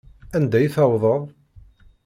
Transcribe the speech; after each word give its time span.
Anda 0.37 0.57
i 0.65 0.67
tewwḍeḍ? 0.75 1.21